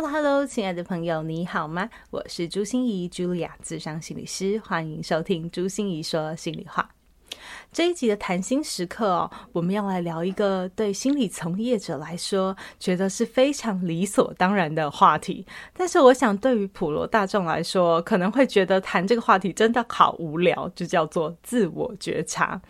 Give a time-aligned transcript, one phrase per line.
[0.00, 1.90] Hello，Hello，亲爱的朋友，你好吗？
[2.10, 6.88] 我是朱心怡茱莉亚，智商心理师，欢迎收听朱心怡说心里话。
[7.72, 22.60] 这一集的谈心时刻哦，我们要来聊一个对心理从业者来说觉得是非常理所当然的话题，但是我想对于普罗大众来说，可能会觉得谈这个话题真的好无聊，就叫做自我觉察。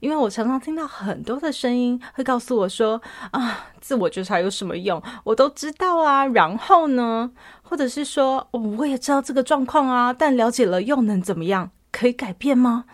[0.00, 3.00] 因为我常常听到很多的声音会告诉我说
[3.32, 5.02] 啊，自我觉察有什么用？
[5.24, 7.30] 我都知道啊，然后呢？
[7.62, 11.70] 或者是说，我也知道这个状况啊，但了解了又能怎么样？
[11.92, 12.86] 可以改变吗？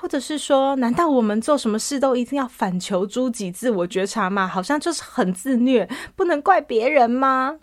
[0.00, 4.46] 或者是说，难道我们做什么事都一定要反求诸己、自我觉察吗？
[4.46, 7.58] 好像就是很自虐，不能怪别人吗？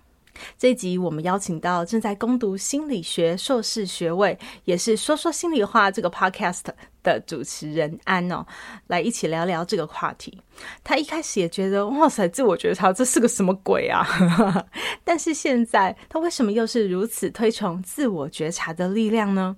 [0.55, 6.61] 这一集我们邀请到正在攻读心理学硕士学位，也是说说心里话这个 podcast
[7.01, 8.45] 的主持人安哦，
[8.85, 10.39] 来一起聊聊这个话题。
[10.83, 14.05] 他一开始也觉得，哇塞，自我觉察这是个什么鬼啊？
[15.03, 19.55] 但是现在他为什么又是如此推崇自我觉察的力量呢？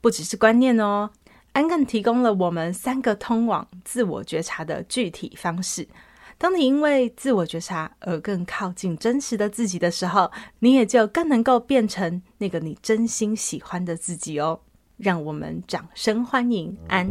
[0.00, 1.10] 不只是观念哦。
[1.58, 5.88] 安更提供了我们三个通往自我觉察的具体方式。
[6.38, 10.30] 当你因为自我觉察而更靠近真实的自己的时候，
[10.60, 14.60] 你也就更能够变成那个你真心喜欢的自己哦。
[14.98, 17.08] 让我们掌声欢迎安。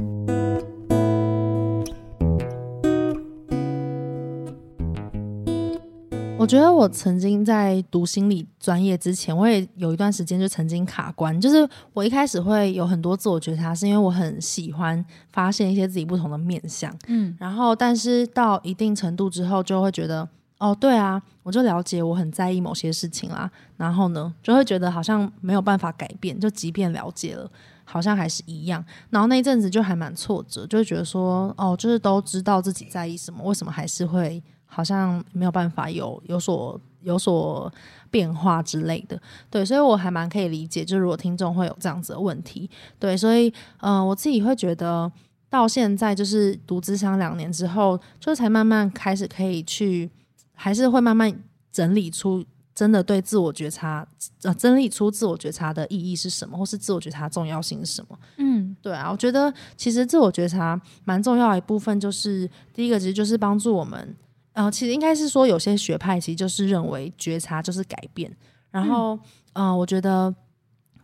[6.48, 11.40] 觉得我曾经在读心理专业之前，我也有一段时间就曾经卡关。
[11.42, 16.96] 就是我一开始会有很多自我觉察，是因为我很喜欢发现一些自己不同的面相。
[17.08, 20.28] 嗯，然后但是到一定程度之后，就会觉得
[20.60, 23.52] 哦，对啊，我就了解我很在意某些事情啦。
[23.76, 27.52] 然后呢，就会觉得好像没有办法改变，就即便了解了，
[27.84, 28.84] 好像还是一样。
[29.10, 34.42] 然后那一阵子就还蛮挫折，就觉得说哦，就是都知道自己在意什么，为什么还是会。
[34.68, 37.72] 好像没有办法有有所有所
[38.12, 39.20] 变化之类的，
[39.50, 42.70] 对，所以我还蛮可以理解，就是如果听众会有这样子的问题，
[43.00, 45.12] 对，所以嗯、呃，我自己会觉得
[45.50, 50.10] 到现在就是读咨商两年之后，就才慢慢开始可以去，
[50.54, 51.34] 还是会慢慢
[51.72, 52.44] 整理出
[52.76, 54.06] 真的对自我觉察，
[54.44, 58.20] 呃，整理出自我觉察的意义是什么，或是自我觉察重要性是什么？
[58.38, 64.16] 嗯，对啊，我觉得其实自我觉察蛮重要的一部分，就是第一个其实就是帮助我们。
[64.58, 68.36] 呃，其实应该是说，有些学派其实就是认为觉察就是改变。
[68.72, 69.14] 然后，
[69.54, 70.34] 嗯、呃，我觉得，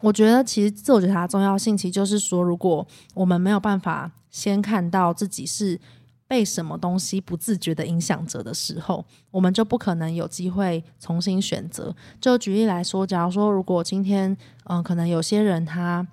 [0.02, 5.80] 我觉得其实自我觉察的重要性，其实就是说，如果我们没有办法先看到自己是
[6.28, 11.96] 被什么东西不自觉的影响着的时候，我们就不可能有机会重新选择。
[12.20, 14.32] 就举例来说，假如说，如果今天，
[14.64, 16.08] 嗯、呃，可能有些人他。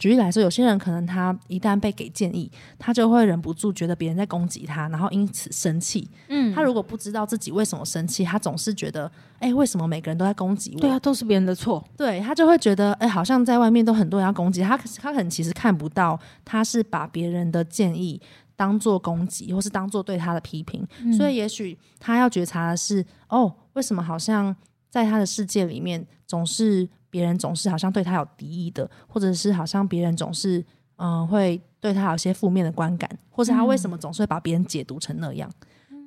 [0.00, 6.08] 举例来说，有些人可能他一旦被给建议，他就会忍不住觉得别人在攻击他，然后因此生气。
[6.28, 10.80] 嗯，他如果不知道自己为什么生气，他总是觉得，哎、欸，为什么每个人都在攻击我？
[10.80, 11.86] 对啊，都是别人的错。
[11.98, 18.18] 对，他就会觉得，哎、欸，好像在外面都很多人要攻击他，他可能其实看不到，他是把别人的建议
[18.56, 20.82] 当做攻击，或是当做对他的批评。
[21.02, 24.56] 嗯、所以，也许他要觉察的是，哦，为什么好像
[24.88, 26.88] 在他的世界里面总是。
[27.10, 30.60] 别人总是好像对他有敌意的，或者是好像别人总是
[30.96, 35.50] 嗯、呃、会对他有些负面的观感，或者他为什么总是会把别人解读成那样？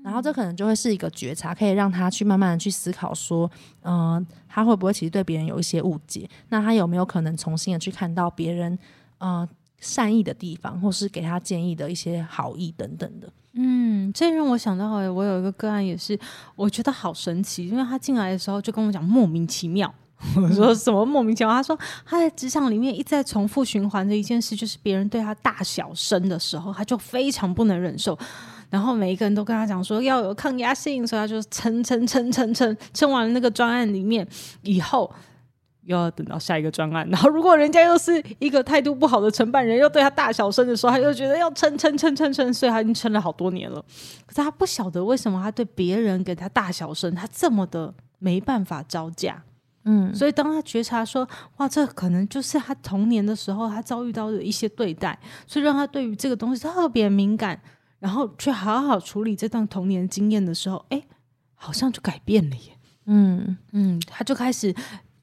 [0.04, 3.50] 然后这可能就会是一个觉察，可以让他去慢慢的去思考说，
[3.84, 6.30] 嗯、呃，他会不会其实对别人有一些误解？
[6.50, 8.78] 那他有没有可能重新的去看到别人，
[9.20, 9.48] 呃，
[9.80, 13.32] 善意的地方，或是给他建议的一些好意等等的？
[13.54, 16.20] 嗯，这让我想到，哎，我有一个个案也是，
[16.58, 19.94] 我觉得好神奇，因为他进来的时候就跟我讲莫名其妙。
[20.36, 21.54] 我 说什么莫名其妙？
[21.54, 28.18] 他说他在职场里面一再重复循环的一件事，就是别人对他大小声的时候，他就非常不能忍受。
[28.70, 34.28] 然后每一个人都跟他讲说要有抗压性，所以他就撑撑撑撑撑撑完了那个专案里面
[34.64, 35.14] 以后，
[35.84, 37.08] 又要等到下一个专案。
[37.10, 43.80] 然后如果人家又是一个态度不好的承办人，又对他大小声的时候，他又觉得要撑撑撑撑撑，所以他已经撑了好多年了。
[44.26, 49.44] 可是他不晓得为什么他对别人给他大小声，他这么的没办法招架。
[49.86, 51.28] 嗯，所以当他觉察说，
[51.58, 57.60] 哇，这可能就是他童年的时候他遭遇到的一些对待，所以让他对于这个东西特别敏感，
[58.00, 61.04] 然后去好好处理这段童年经验的时候，哎，
[61.56, 62.78] 好像就改变了耶。
[63.06, 64.74] 嗯嗯，他就开始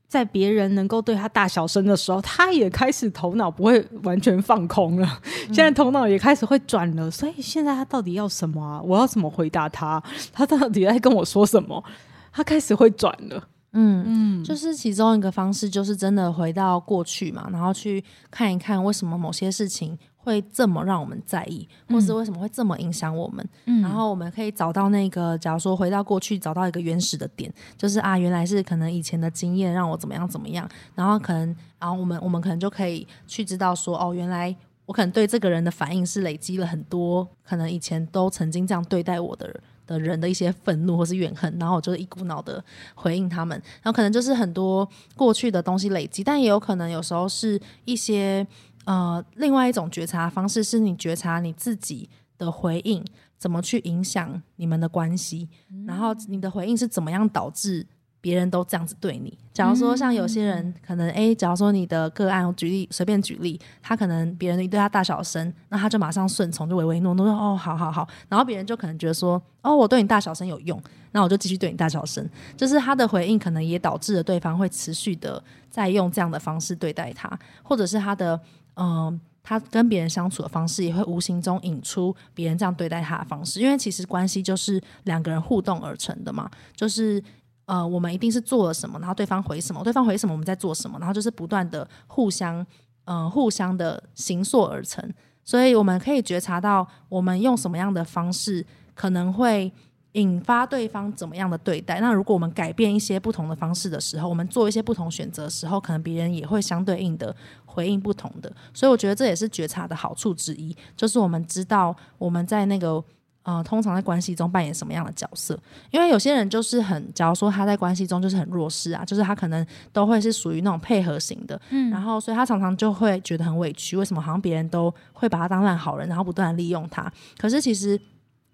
[0.06, 7.10] 在别人能够对他大小声的时候，他也开始头脑不会完全放空了，现在头脑也开始会转了。
[7.10, 8.82] 所以现在他到底要什么啊？
[8.82, 10.02] 我要怎么回答他？
[10.30, 11.82] 他到底在跟我说什么？
[12.30, 13.48] 他开始会转了。
[13.72, 14.04] 嗯
[14.40, 23.48] 嗯，就是其中一个方式，就是真的回到过去嘛，然后去看一看为什么某些事情会这么让我们在意，嗯、或是为什么会这么影响我们。
[23.66, 39.60] 嗯，然后我们可以找到那个，假如说回到过去，找到一个原始的点，就是啊，原来是可能以前的经验让我怎么样怎么样，然后可能，然后我们我们可能就可以去知道说，哦，原来我可能对这个人的反应是累积了很多，可能以前都曾经这样对待我的人。
[39.90, 42.62] 的人的一些愤怒或是怨恨，然后我就一股脑的
[42.94, 48.46] 回应他们，然后可能就是很多过去的东西累积，但也有可能有时候是一些
[48.84, 52.08] 呃另外一种觉察方式，是你觉察你自己
[52.38, 53.04] 的回应
[53.36, 55.48] 怎么去影响你们的关系，
[55.86, 57.86] 然后你的回应是怎么样导致。
[58.20, 59.36] 别人都这样子对你。
[59.52, 68.08] 假如说像有些人可能，诶，假如说你的个案，我举例随便举例，他可能别人一对他大小声，那他就马上顺从，就唯唯诺诺说哦，好好好。
[68.28, 70.80] 然后别人就可能觉得说，哦，我对你大小声有用，
[71.12, 72.26] 那我就继续对你大小声。
[72.56, 78.40] 就是他的回应可能也导致了对方会持续的在用这样的方式对待他，或者是他的
[78.74, 87.22] 嗯、呃，他跟别人相处的方式也会无形中引出别人这样对待他的方式，因为其实关系就是两个人互动而成的嘛，就是。
[87.70, 92.66] 呃，我们一定是做了什么，然后对方回什么，对方回什么，我们在做什么，然后就是不断的互相，
[93.04, 95.08] 呃，互相的形塑而成。
[95.44, 99.72] 所以我们可以觉察到，我们用什么样的方式可能会
[100.14, 102.00] 引发对方怎么样的对待。
[102.00, 107.32] 那如果我们改变一些不同的方式的时候，我们做一些不同选择的时候，可能别人也会相对应的
[107.64, 108.52] 回应不同的。
[108.74, 113.04] 所以我觉得这也是觉察的好处之一，就是我们知道我们在那个。
[113.42, 115.58] 呃，通常在关系中扮演什么样的角色？
[115.90, 127.12] 因为有些人就是很，假如说他在关系中就是很弱势啊，就是他可能都会是属于那种配合型的，嗯，然后所以他常常就会觉得很委屈，为什么好像别人都会把他当烂好人，然后不断利用他？
[127.38, 128.00] 可是其实。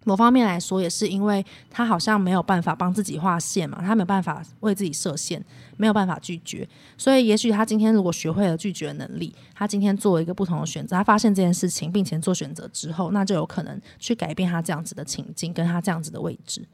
[0.07, 5.45] 某方面来说，也是因为他好像没有办法帮自己画线嘛，他没有办法为自己设限，
[5.77, 6.67] 没有办法拒绝，
[6.97, 16.65] 所以也许他今天如果学会了拒绝能力，他今天做了一个不同的选择，他发现这件事情，并且做选择之后，那就有可能去改变他这样子的情境，跟他这样子的位置。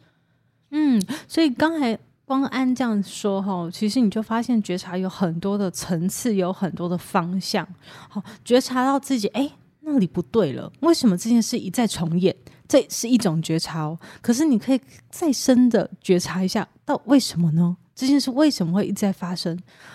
[0.70, 7.66] 嗯，所以刚才光安这样说哈，其实你就发现觉察有很多的层次，有很多的方向。
[8.10, 12.36] 好，觉察到自己，哎，那里不对了，为什么这件事一再重演？
[12.72, 17.76] 这是一种觉察哦，可是你可以再深的觉察一下，到为什么呢？
[17.94, 19.54] 这件事为什么会一直在发生？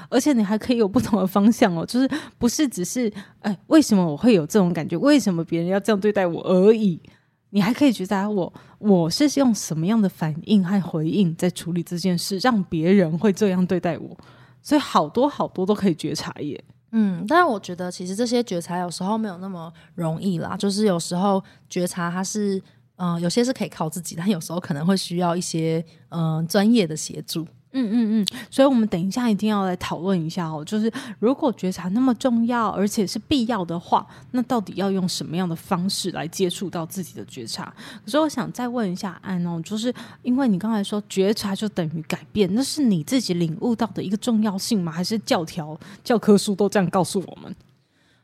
[0.09, 2.07] 而且你还可以有不同的方向哦，就是
[2.37, 4.95] 不是只是哎，为什么我会有这种感觉？
[4.95, 7.01] 为什么别人要这样对待我而已？
[7.49, 14.15] 你还可以觉察我，我是用什么样的反应和回应在处理这件事，让别人会这样对待我？
[14.61, 16.63] 所以好多好多都可以觉察耶。
[16.91, 22.61] 嗯，但是我觉得其实这些觉察有时候没有那么容易啦，就是有时候觉察它是，
[22.95, 27.45] 嗯、有些是可以靠自己，但有时候可能会需要一些，嗯、专业的协助。
[27.73, 37.71] 嗯嗯嗯，所以我们等一下一定要来讨论一下哦，就是如果觉察那么重要，而且是必要的话，那到底要用什么样的方式来接触到自己的觉察？
[38.03, 39.93] 可是我想再问一下安哦，就是
[40.23, 44.91] 因为你刚才说觉察就等于改变，那是你自己领悟到的一个重要性吗？
[44.91, 47.53] 还是教条、教科书都这样告诉我们？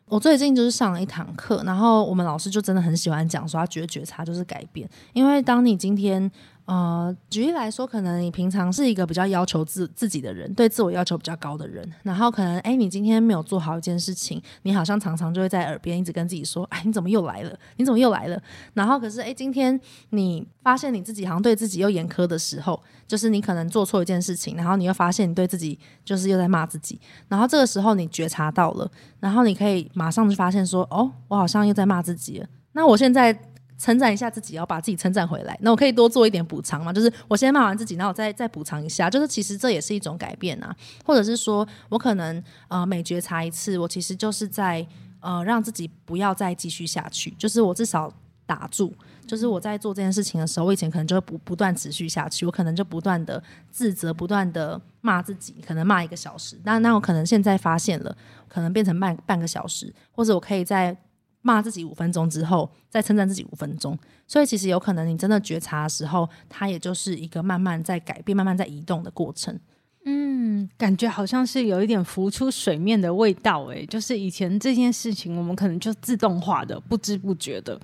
[0.05, 6.29] 我最近就是上了一堂课，然后我们老师就真的很喜欢讲说，他觉得觉察就是改变，因为当你今天
[6.65, 17.53] 呃，举例来说，可能你平常是一个比较要求自自己的人，对自我要求比较高的人，然后可能，哎，你今天没有做好一件事情，你好像常常就会在耳边一直跟自己说，哎，你怎么又来了？
[17.75, 18.41] 你怎么又来了？
[18.73, 19.77] 然后可是，哎，今天
[20.11, 28.89] 你发现你自己好像对自己又严苛的时候，就是你可能做错一件事情，然后你又发现你对自己就是又在骂自己，然后这个时候你觉察到了，
[29.19, 32.47] 然后你可以马上就发现说，哦，我好像又在骂自己了。
[32.71, 33.37] 那我现在。
[33.83, 35.57] 称赞一下自己，要把自己称赞回来。
[35.59, 36.93] 那我可以多做一点补偿嘛？
[36.93, 39.09] 就是我先骂完自己，然后我再再补偿一下。
[39.09, 40.73] 就是其实这也是一种改变啊，
[41.03, 44.87] 或者是说我可能呃每觉察一次，我其实就是在
[45.19, 47.31] 呃让自己不要再继续下去。
[47.31, 48.09] 就是我至少
[48.45, 48.93] 打住。
[49.27, 56.57] 就是我在做这件事情的时候，我以前可能就会不不断持续下去，我可能就不断的自责，不断的骂自己，可能骂一个小时。
[56.63, 58.15] 那那我可能现在发现了，
[58.47, 60.95] 可能变成半半个小时，或者我可以在。
[61.43, 63.95] 骂自己五分钟之后，再称赞自己五分钟，
[64.27, 69.57] 所以其实有可能你真的觉察的时候，它也就是一个慢慢在改变、慢慢在移动的过程。
[70.05, 77.79] 嗯，感觉好像是有一点浮出水面的味道，诶，就是以前这件事情我们可能就自动化的、不知不觉的，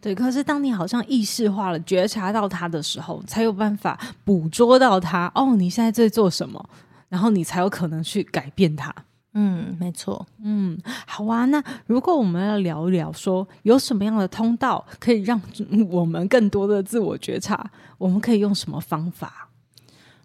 [0.00, 0.14] 对。
[0.14, 5.30] 可是当你好像意识化了、觉察到它的时候，才有办法捕捉到它。
[5.34, 6.68] 哦，你现在在做什么？
[7.08, 8.92] 然后你才有可能去改变它。
[9.38, 10.26] 嗯，没错。
[10.42, 11.44] 嗯，好啊。
[11.44, 15.38] 那如果我们要聊一聊，说有什么样的通道可以让
[15.90, 19.50] 我们更多的自我觉察，我们可以用什么方法？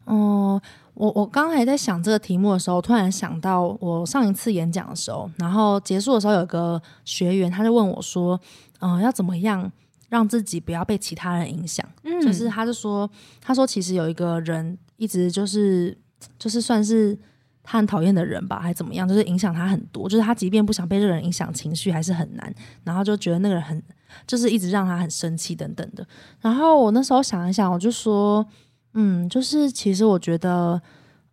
[0.06, 0.60] 嗯，
[0.94, 8.40] 我我刚才在想这个题目的时候，突然想到我上一次演讲的时候，然后结束的时候，有个学员他就问我说
[8.80, 9.70] ：“嗯，要怎么样
[10.08, 13.10] 让自己不要被其他人影响？”嗯，就是他就说，
[13.42, 15.98] 他说其实有一个人一直就是
[16.40, 17.20] 就是算是。
[17.64, 19.08] 他很讨厌的人吧，还怎么样？
[19.08, 22.54] 就是影响他很多，就是他即便不想被这个人影响情绪，还是很难。
[22.84, 23.82] 然后就觉得那个人很，
[24.26, 26.06] 就是一直让他很生气等等的。
[26.40, 28.46] 然后我那时候想一想，我就说，
[28.94, 30.82] 嗯，就是其实我觉得，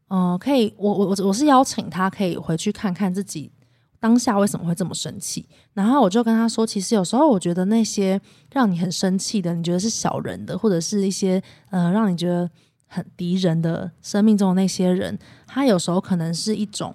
[0.09, 3.51] 嗯、可以，我我我我是邀请他可以回去看看自己
[3.99, 5.49] 当下为什么会这么生气。
[5.73, 8.21] 然后我就跟他说，其实有时候我觉得那些
[8.53, 12.51] 让你很生气的，你觉得是小人的，或者是一些呃让你觉得。
[12.89, 15.17] 很敌人的生命中的那些人，
[15.47, 16.95] 他有时候可能是一种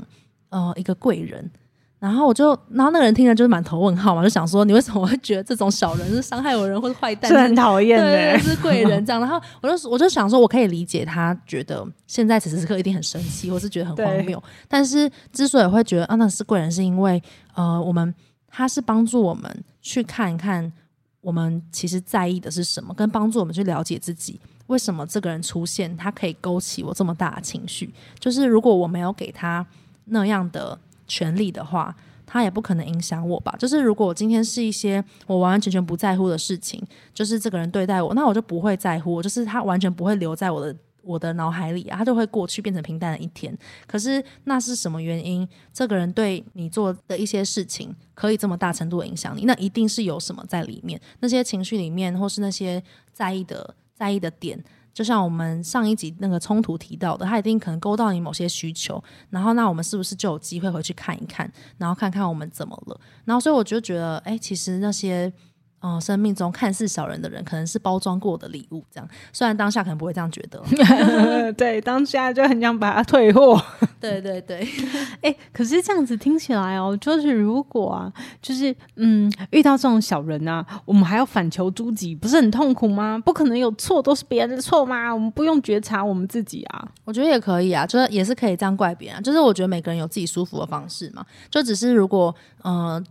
[0.50, 1.50] 呃一个贵人，
[2.00, 9.21] 然后我就，然后那个人听了就是满头问号嘛，就想说你为什么会觉得这种小人是伤害我人或者坏蛋，是很讨厌的，是贵人这样。
[9.21, 14.43] 然后我就我就想说，我可以理解他觉得现在此时此刻一定很生气，或是觉得很荒谬。
[14.67, 17.21] 但是之所以会觉得啊那是贵人，是因为
[17.53, 18.13] 呃我们
[18.47, 20.69] 他是帮助我们去看一看
[21.21, 24.39] 我们其实在意的是什么，跟帮助我们去了解自己。
[24.67, 27.93] 为什么这个人出现，他可以勾起我这么大的情绪？
[28.20, 29.65] 就是如果我没有给他
[30.05, 33.53] 那样的权利的话，他也不可能影响我吧？
[33.60, 36.82] 就是如果我今天是一些我完完全全不在乎的事情，
[37.13, 43.55] 就是这个人对待我，那我就不会在乎，就是他完全不会留在我的我的脑海里啊，他就会过去变成平淡的一天。
[43.86, 45.48] 可是那是什么原因？
[45.74, 49.43] 这个人对你做的一些事情可以这么大程度的影响你？
[49.43, 53.75] 那一定是有什么在里面，那些情绪里面，或是那些在意的。
[54.03, 54.62] 在意的点，
[54.93, 63.00] 就像我们上一集那个冲突提到的，他一定可能勾到你某些需求，然后那我们是不是就有机会回去看一看，然后看看我们怎么了？
[63.24, 65.31] 然后所以我就觉得，哎，其实那些。
[65.83, 69.09] 哦，生命中看似小人的人，可能是包装过的礼物，这样。
[69.33, 70.63] 虽然当下可能不会这样觉得，
[71.53, 73.61] 对，当下就很想把它退货。
[73.99, 74.65] 对对对，
[75.21, 83.21] 哎、欸，可是这样子听起来哦，就是如果啊，就是嗯，遇到这种小人啊，我们还要反求诸己，不是很痛苦吗？
[83.25, 85.13] 不可能有错都是别人的错吗？
[85.13, 86.87] 我们不用觉察我们自己啊？
[87.03, 89.21] 我觉得也可以啊，就是也是可以这样怪别人啊。
[89.21, 92.93] 就是我觉得每个人有自己舒服的方式嘛，就只是如果嗯。
[92.93, 93.03] 呃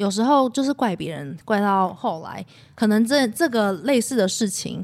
[0.00, 2.42] 有时候就是怪别人，怪到后来，
[2.74, 4.82] 可能这这个类似的事情，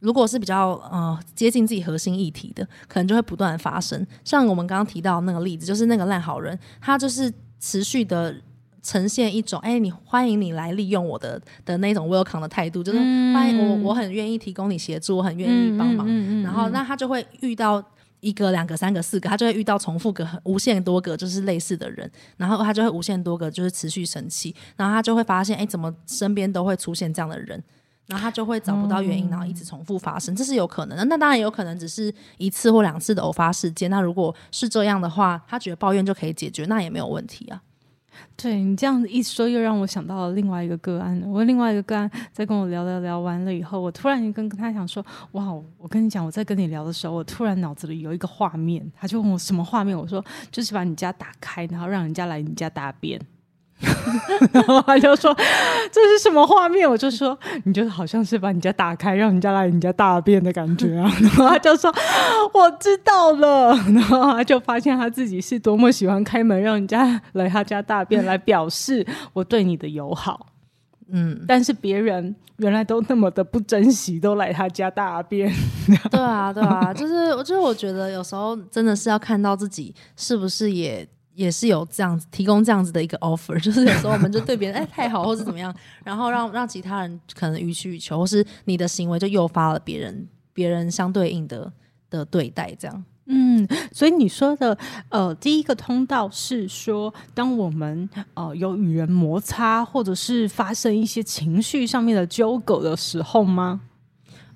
[0.00, 4.06] 如果是比较呃接近自己核心议题的，可能就会不断发生。
[4.22, 8.36] 像我们刚刚提到那个例子，就是那个烂好人，他就是持续的
[8.82, 12.98] 呈现一种，哎，你欢迎你来利用我的的那种 welcome 的态度，就是
[13.32, 16.06] 欢迎我，我很愿意提供你协助，我很愿意帮忙。
[16.42, 17.82] 然后那他就会遇到。
[18.20, 27.62] 一个、两个、三个、四个，他就会遇到重复个无限多个就是类似的人，然后他就会无限多个就是持续生气，然后他就会发现，哎，怎么身边都会出现这样的人，
[28.06, 31.04] 然后他就会找不到原因，然后一直重复发生，这是有可能的。
[31.06, 33.90] 那当然也有可能只是一次或两次的偶发事件。
[33.90, 37.62] 那如果是这样的话，他觉得抱怨就可以解决，那也没有问题啊。
[38.36, 41.20] 对，你这样子一说，又让我想到了另外一个个案。
[41.26, 49.96] 我另外一个个案在跟我聊聊聊完了以后，我突然跟跟他讲说：“哇，我跟你讲，我在跟你聊的时候，我突然脑子里有一个画面。”他就问我什么画面？
[49.96, 53.20] 我说：“就是把你家打开，然后让人家来你家大便。”
[54.52, 55.34] 然后他就说
[55.90, 61.10] ：“这是什么画面？”我就说：“你就好像是把你家打开，让人家来你家大便的感觉啊。
[61.20, 61.90] ”然后他就说
[62.52, 70.46] ：“我知道了。”然后他就发现他自己是多么喜欢开门让人家来他家大便，来表示我对你的友好。
[71.12, 75.52] 嗯，但是别人原来都那么的不珍惜，都来他家大便。
[76.10, 81.08] 对啊，对啊，就是，就是我觉得有时候真的是要看到自己是不是也。
[81.40, 91.72] 也是有这样子提供这样子的一个 offer， 就是有时候我们就对别人哎太好，或是怎么样，然后让让其他人可能予取予求，或是你的行为就诱发了别人别人相对应的
[92.10, 93.04] 的对待，这样。
[93.24, 94.76] 嗯，所以你说的
[95.08, 103.80] 呃第一个通道是说，当我们呃有与人摩擦，或者是发生一些情绪上面的纠葛的时候吗？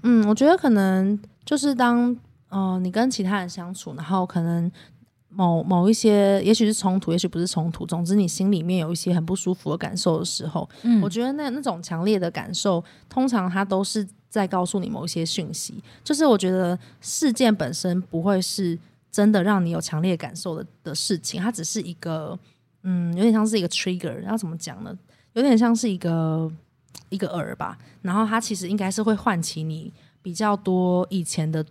[0.03, 2.15] 嗯，我觉得可能就是当
[2.51, 4.71] 呃你跟其他人相处，然后可能。
[5.35, 7.85] 某某一些，也许是冲突，也许不是冲突。
[7.85, 15.83] 总之，你心里面有一些很不舒服的感受的时候，嗯，我觉得那那种强烈的感受，通常它都是在告诉你某一些讯息。
[16.05, 18.79] 就是我觉得事件本身不会是
[19.11, 22.39] 真的让你有强烈感受的的事情，它只是一个，
[22.83, 24.97] 嗯，有点像是一个 trigger，要怎么讲呢？
[25.33, 26.51] 有点像是一个
[27.09, 27.77] 一个饵吧。
[28.03, 31.65] 然后它其实应该是会唤起你比较多以前的。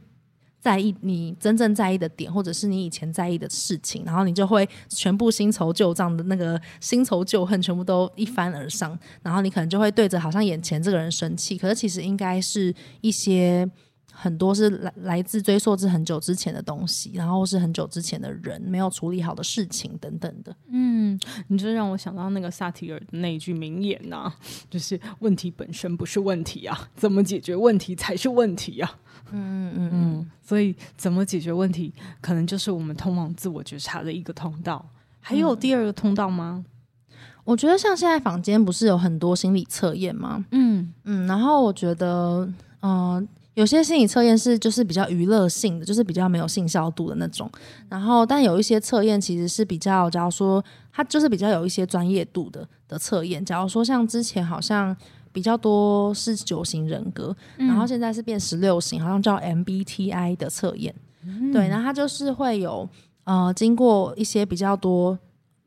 [0.64, 13.70] 在意你真正在意的点，或者是你以前在意的事情，然后你就会全部新仇旧账的那个新仇旧恨全部都一翻而上，然后你可能就会对着好像眼前这个人生气，可是其实应该是一些
[14.16, 20.56] 很多是来来自追溯至很久之前的东西，然后是很久之前的人没有处理好的事情等等的。
[20.70, 24.36] 嗯，你就让我想到那个萨提尔的那一句名言呐、啊，
[24.70, 28.98] 就是问题本身不是问题啊，怎么解决问题才是问题啊。
[29.32, 31.92] 嗯嗯嗯嗯，所以怎么解决问题，
[32.22, 34.86] 可能就是我们通往自我觉察的一个通道。
[35.20, 36.64] 还有第二个通道吗？
[36.64, 37.16] 嗯、
[37.46, 40.46] 我觉得像现在坊间不是有很多心理测验吗？
[40.52, 42.48] 嗯嗯，然后我觉得，
[42.82, 47.50] 嗯、呃，有些心理测验是就是比较娱乐性的，就是比较没有性效度的那种。
[47.90, 53.44] 然后，但有一些测验其实是比较，假如说它就是比较有一些专业度的的测验。
[53.44, 54.96] 假如说像之前好像。
[55.34, 60.94] 比较多是九型人格，嗯、然后现在是变十六型，好像叫 MBTI 的测验。
[61.26, 62.88] 嗯、对，然后它就是会有
[63.24, 65.18] 呃，经过一些比较多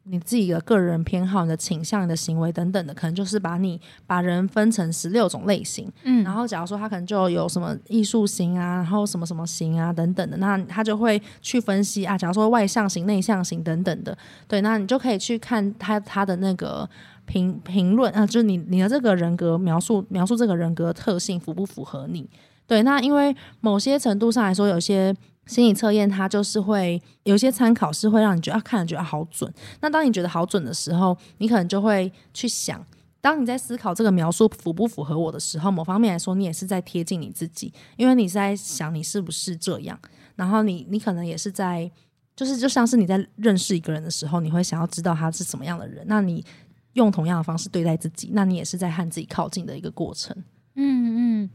[0.09, 5.91] 你自己的个人偏好、你的倾向、你的行为等等的，可能就是把你把人分成十六种类型。
[6.05, 14.17] 嗯，然后假如说他可能就有什么艺术型啊，然后什么什么型啊等等的，那他就会去分析啊，假如说外向型、内向型等等的。
[14.49, 16.89] 对，那你就可以去看他他的那个。
[17.27, 22.25] 评评论啊，就是你你的这个人格描述描述这个人格特性符不符合你？
[22.69, 25.13] 对，那因为某些程度上来说，有些
[25.47, 29.53] 心理测验它就是会有些参考是会让你觉得啊，看了觉得好准。
[29.81, 32.85] 那当你觉得好准的时候，你可能就会去想，
[33.21, 39.99] 当你在思考这个描述符不符合我的时候，某方面来说，你也是在贴近你自己，因为你是在想你是不是这样。
[40.35, 41.91] 然后你你可能也是在，
[42.35, 46.05] 就是就像是你在认识一个人的时候，你会想要知道他是什么样的人。
[46.09, 46.45] 那你
[46.93, 50.37] 用同样的方式对待自己，那你也是在和自己靠近的一个过程。
[50.75, 51.51] 嗯嗯，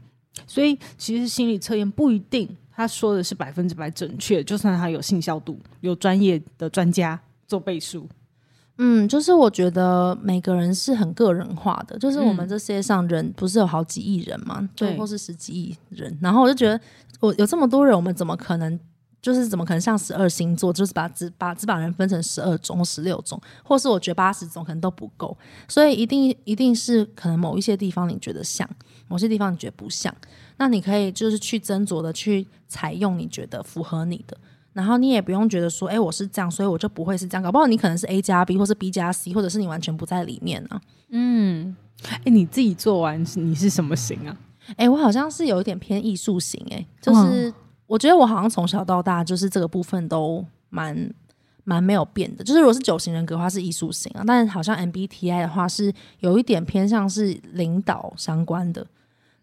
[0.46, 8.08] 所以其实心理测验不一定他说的是百分之百准确，就算他有信效度，有专业的专家做背书。
[8.78, 16.80] 嗯，就是我觉得每个人是很个人化的，就是我们这世界上人不是有好几亿人嘛，对、嗯，或是十几亿人，然后我就觉得
[17.20, 18.80] 我有这么多人，我们怎么可能？
[19.22, 25.34] 就是怎么可能像十二星座，就是把只把只把人分成十二种或十六种，或是我觉得八十种可能都不够，
[25.68, 28.68] 所以一定一定是可能某一些地方你觉得像，
[29.06, 30.12] 某些地方你觉得不像，
[30.56, 34.36] 那你可以就是去斟酌的去采用你觉得符合你的，
[34.72, 40.82] 然后你也不用觉得说，哎，我是这样，所以我就不会是这样，搞不好你可能是 A 加 B，或是 B 加 C，或者是你完全不在里面呢、啊。
[41.10, 41.76] 嗯，
[42.08, 44.36] 哎，你自己做完你是什么型啊？
[44.76, 47.54] 哎，我好像是有一点偏艺术型，哎，就是。
[47.92, 51.12] 嗯我觉得我好像从小到大就是这个部分都蛮
[51.64, 52.42] 蛮没有变的。
[52.42, 58.86] 就是如果是九型人格的话是艺术型啊，但是好像 MBTI 的话是有一点偏向是领导相关的，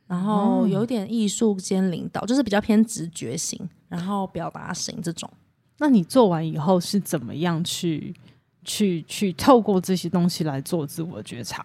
[0.07, 5.29] 然后有一点艺术兼领导，就是比较偏直觉型，然后表达型这种。
[5.77, 8.13] 那你做完以后是怎么样去
[8.63, 11.63] 去去透过这些东西来做自我觉察？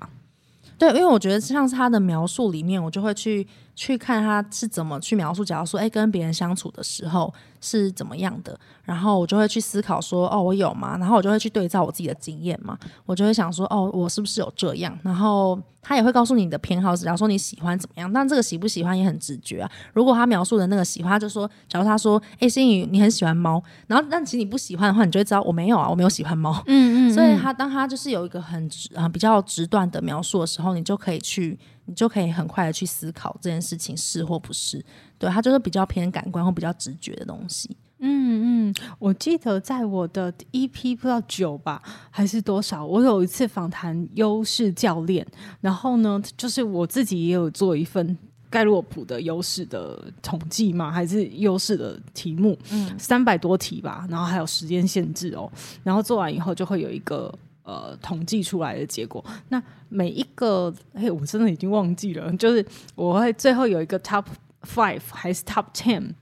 [0.77, 5.45] 对，因为我觉得像是他的描述里面，我就会去去看他是怎么去描述。
[5.45, 10.97] 假如说，哎，跟别人相处的时候是怎么样的，然后我就会去思考说，哦，我有吗？
[10.99, 14.99] 然后我就会去对照我自己的经验嘛，我就会想说，哦，我是不是有这样？
[15.03, 19.71] 然后他也会告诉你的偏好，假如说你喜欢怎么样，但这个喜不喜欢也很直觉啊。
[19.93, 26.53] 如果他描述的那个喜欢，他就说，假如他说，哎，心宇，你很喜欢猫，然后但其实你不喜欢的话，你就会知道我没有啊，我没有喜欢猫。
[26.67, 27.13] 嗯， 嗯嗯。
[27.13, 34.85] 所以他当他就是有一个很直啊比较直断的描述的时候，你就可以去，你就可以很快的去思考这件事情是或不是。
[35.19, 37.77] 对，他就是比较偏感官或比较直觉的东西。
[38.07, 45.27] 嗯嗯，我记得在我的 EP 不知道九吧还是多少，我有一次访谈优势教练，
[45.61, 48.19] 然后呢，就是我自己也有做一份
[48.51, 55.51] 盖洛普的优势的统计嘛，还是优势的题目，嗯，三百多题吧，然后还有时间限制哦，
[55.83, 57.33] 然后做完以后就会有一个
[57.65, 59.25] 呃统计出来的结果。
[59.49, 64.25] 那每一个，哎，我真的已经忘记了，就是我会最后有一个 top。
[64.67, 66.15] Five 还是 Top Ten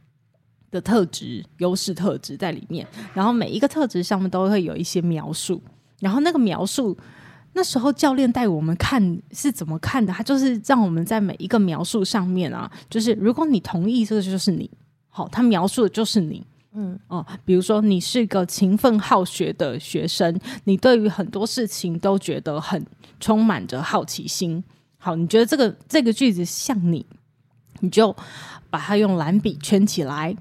[0.72, 5.62] 的特质、优势特质在里面，然后每一个特质上面都会有一些描述，
[6.00, 6.98] 然后那个描述
[7.52, 14.68] 那时候教练带我们看是怎么看的，他就是让我们在每一个描述上面啊，就是如果你同意这个就是你，
[15.08, 22.84] 好，他描述的就是你，嗯哦，比如说你是个勤奋好学的学生，你对于很多事情都觉得很
[23.20, 24.62] 充满着好奇心，
[24.98, 27.06] 好，你觉得这个这个句子像你。
[27.80, 28.14] 你就
[28.70, 30.36] 把它用蓝笔圈起来，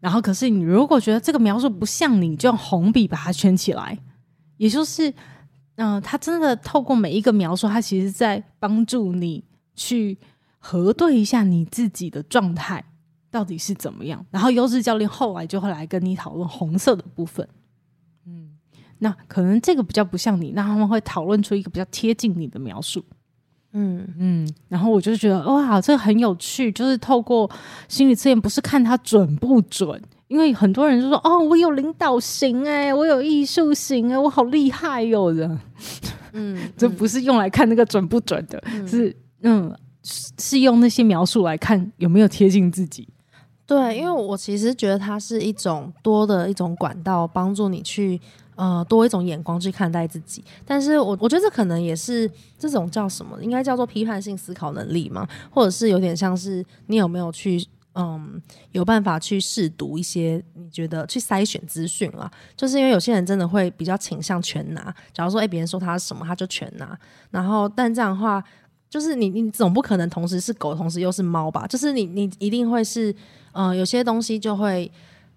[0.00, 3.98] 然后可是你如果觉得这个描述不像你，就用红笔把它圈起来。
[4.56, 5.12] 也就是，
[5.74, 9.44] 嗯、他真的透过每一个描述，他其实在帮助你
[9.74, 10.16] 去
[10.58, 12.82] 核对一下你自己的状态
[13.32, 14.24] 到底是怎么样。
[14.30, 17.48] 然后优质教练后来就会来跟你讨论红色的部分。
[18.26, 18.50] 嗯，
[18.98, 23.04] 那可能这个比较不像你，那他们会讨论出一个比较贴近你的描述。
[23.72, 27.50] 嗯嗯，然后我就觉得哇，这个很有趣，就是透过
[27.88, 35.58] 心理测验，不是看他准不准，因为很多人就说哦，我有领导型哎，我有艺术型哎，我好厉害哟的，
[36.34, 43.08] 嗯，这不是用来看那个准不准的，嗯是嗯，是用那些描述来看有没有贴近自己。
[43.66, 48.20] 对，因为我其实觉得它是一种多的一种管道，帮助你去。
[48.54, 58.40] 呃，多一种眼光去看待自己，但是我我觉得这可能也是这种叫什么，应该叫做批判性思考能力嘛，或者是有点像是你有没有去嗯
[58.72, 66.96] 有办法去试读一些你觉得去筛选资讯啊，就是因为有些人真的会比较倾向全拿，假如说诶别人说他什么他就全拿，
[67.30, 68.44] 然后但这样的话，
[68.92, 73.10] 就是你你总不可能同时是狗，同时又是猫吧，就是你你一定会是
[73.52, 74.92] 嗯、呃、有些东西就会。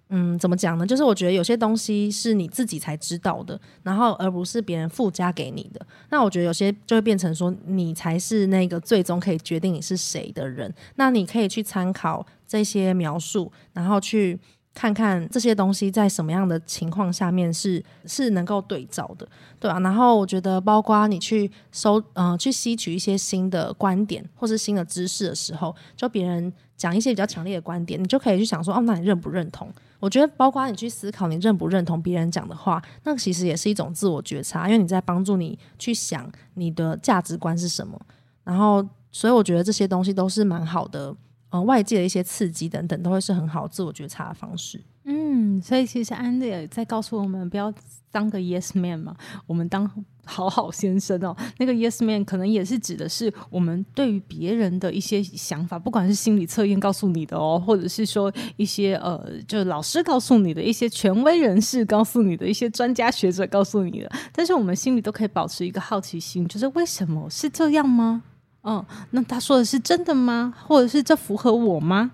[0.09, 0.85] 嗯，怎么讲呢？
[0.85, 5.83] 就是我觉得有些东西是你自己才知道的，然后而不是别人附加给你的。
[6.11, 10.71] 那我觉得有些就会变成说，你才是那个最终可以决定你是谁的人。
[10.97, 14.39] 那你可以去参考这些描述，然后去
[14.75, 19.79] 看看这些东西在什么样的情况下面是是能够对照的，对啊。
[19.79, 29.71] 然后我觉得，包括你去收，嗯、呃，去吸取一些新的观点或是新的知识的时候，就别人讲一些比较强烈的观点，你就可以去想说，哦，那你认不认同？
[30.01, 37.97] 我觉得，包括你去思考你认不认同别人讲的话，那其实也是一种自我觉察，因为你在帮助你去想你的价值观是什么。
[38.43, 41.15] 然后，所以我觉得这些东西都是蛮好的，
[41.63, 44.81] 外界的一些刺激等等，都会是很好自我觉察的方式。
[45.07, 47.71] 嗯，所以其实安利也在告诉我们，不要
[48.11, 49.15] 当个 yes man 嘛，
[49.45, 49.87] 我们当
[50.23, 51.35] 好好先生哦。
[51.59, 68.23] 那个 yes man 可能也是指的是我们对于别人的一些想法，不管是心理测验告诉你的哦，或者是说一些呃，就是老师告诉你的一些权威人士告诉你的一些专家学者告诉你的，但是我们心里都可以保持一个好奇心，就是为什么是这样吗？
[68.65, 70.53] 嗯，那他说的是真的吗？
[70.67, 72.11] 或者是这符合我吗？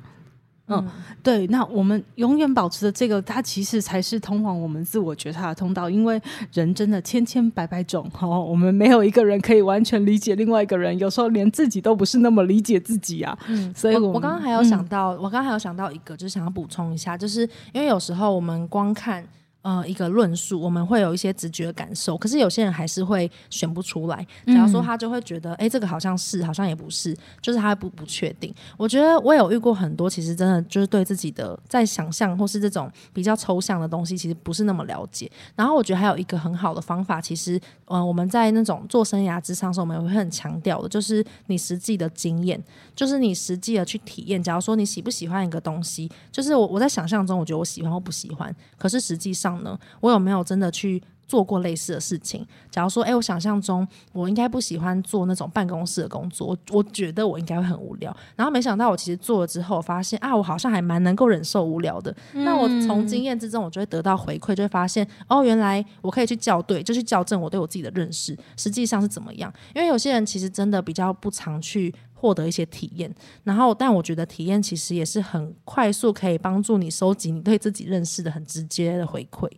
[0.67, 0.87] 嗯，
[1.21, 5.89] 对，那我们永远保持的这个，它其实才是通往我们自我觉察的通道。
[5.89, 6.21] 因为
[6.53, 13.37] 人真的千千百百种，哦，我们没有一个人可以完全理解另外一个人，有时候连自己都不是那么理解自己啊。
[13.47, 17.41] 嗯，所以我我刚刚还有想到，嗯、我刚刚还有想到一个，就是想要补充一下，就是
[17.73, 19.25] 因为有时候我们光看。
[19.63, 24.25] 呃，一个论述，我们会有一些直觉感受，可是有些人还是会选不出来。
[24.47, 28.51] 假如说他就会觉得，哎、嗯，这个好像是，好像也不是，就是他不不确定。
[28.75, 35.31] 我觉得我有遇过很多，其实真的就是对自己的在想象或是这种比较抽象的东西，其实不是那么了解。
[35.55, 42.59] 然后我觉得还有一个很好的方法，其实，呃，我们在那种做生涯之上的时候，我们也会很强调的，就是你实际的经验，
[42.95, 44.41] 就是你实际的去体验。
[44.41, 49.50] 假如说你喜不喜欢一个东西，就是我我在想象中，我觉得我喜欢或不喜欢，可是实际上。
[49.63, 49.77] 呢？
[49.99, 52.45] 我有没有真的去做过类似的事情。
[52.69, 58.15] 假如说，哎，我想象中我应该不喜欢做那种办公室的工作，我我觉得我应该会很无聊。
[58.35, 62.13] 然后没想到我其实做了之后，发现啊，我好像还蛮能够忍受无聊的。
[62.33, 69.51] 嗯、那我从经验之中，我就会得到回馈，就会发现哦，原来我可以去校对，就去校正我对我自己的认识，实际上是怎么样。
[69.73, 71.93] 因为有些人其实真的比较不常去。
[72.21, 73.11] 获得一些体验，
[73.43, 79.49] 然后，但我觉得体验其实也是很快速，可以帮助你收集你对自己认识的很直接的回馈。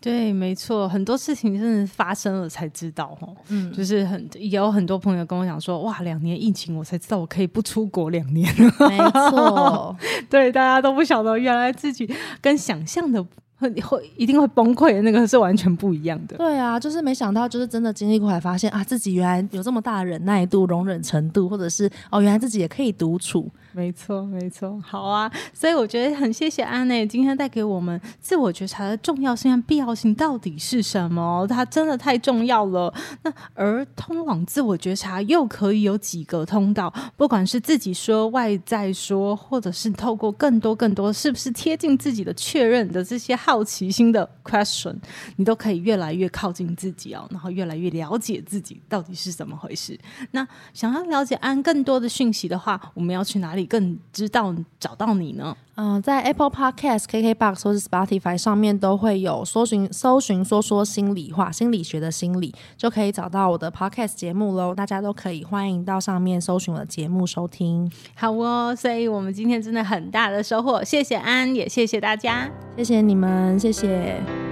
[0.00, 3.34] 对，没错，很多事情真的发生了才知道哦。
[3.48, 8.52] 嗯，就是很也有很多朋友跟我讲说，哇，两年疫情我才知道我可以不出国两年。
[8.80, 8.98] 没
[9.30, 9.96] 错，
[10.28, 13.24] 对，大家都不晓得原来自己跟想象的。
[13.70, 16.36] 会会一定会崩溃的那个是完全不一样的。
[16.36, 23.48] 对啊，就是没想到，就是真的经历过，来发现啊，自己原来有这么大的忍耐度、容忍程度，或者是哦，原来自己也可以独处。
[23.74, 31.46] 没错，没错，好啊，所以我觉得很谢谢安内今天带给我们自我觉察的重要性和必要性到底是什么？
[31.48, 32.92] 它真的太重要了。
[33.22, 36.92] 那而通往自我觉察又可以有几个通道？
[37.16, 44.96] 不管是自己说、外在说，或者是透过更多更多，是不是贴近自己的确认的这些好好奇心的 question，
[45.36, 49.98] 你都可以越来越靠近自己哦，然后越来越了解自己到底是怎么回事。
[50.30, 53.66] 那想要了解安更多的讯息的话，我们要去哪里？
[53.66, 55.54] 更知道找到你呢？
[55.74, 64.74] 嗯、呃，在 Apple Podcast、KKBox 或是 Spotify 上面都会有搜寻搜寻说说心里话，心理学的心理就可以找到我的 Podcast 节目喽。
[64.74, 67.90] 大家都可以欢迎到上面搜寻我的节目收听。
[68.14, 74.51] 好哦，所以我们今天真的很大的收获，谢谢安，也谢谢大家，谢谢你们，谢谢。